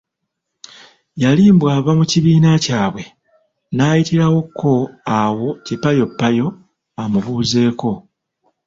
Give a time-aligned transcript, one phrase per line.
[1.21, 3.03] Yali mbu ava mu kibiina kyabwe,
[3.75, 4.71] n'ayitirawooko
[5.19, 6.47] awo ekipayoppayo
[7.01, 7.91] amubuuzeeko.